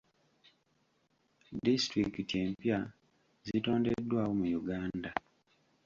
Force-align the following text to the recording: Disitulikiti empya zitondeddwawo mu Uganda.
Disitulikiti 1.65 2.33
empya 2.45 2.79
zitondeddwawo 3.47 4.31
mu 4.39 4.45
Uganda. 4.59 5.09